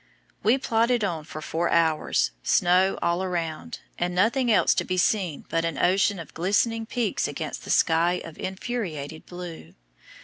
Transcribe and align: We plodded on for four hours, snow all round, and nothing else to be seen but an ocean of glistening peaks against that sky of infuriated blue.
We 0.41 0.57
plodded 0.57 1.03
on 1.03 1.25
for 1.25 1.43
four 1.43 1.69
hours, 1.69 2.31
snow 2.41 2.97
all 3.03 3.23
round, 3.27 3.81
and 3.99 4.15
nothing 4.15 4.51
else 4.51 4.73
to 4.73 4.83
be 4.83 4.97
seen 4.97 5.45
but 5.47 5.63
an 5.63 5.77
ocean 5.77 6.17
of 6.17 6.33
glistening 6.33 6.87
peaks 6.87 7.27
against 7.27 7.65
that 7.65 7.69
sky 7.69 8.13
of 8.25 8.39
infuriated 8.39 9.27
blue. 9.27 9.75